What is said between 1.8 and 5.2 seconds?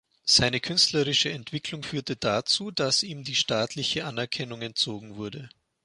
führte dazu, dass ihm die staatliche Anerkennung entzogen